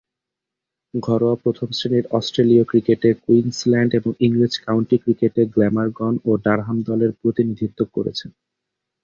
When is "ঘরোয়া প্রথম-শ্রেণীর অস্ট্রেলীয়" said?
0.93-2.63